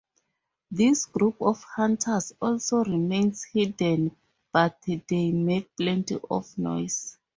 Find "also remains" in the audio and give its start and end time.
2.41-3.43